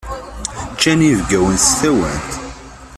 [0.73, 2.31] Ččan yinebgawen s tawant.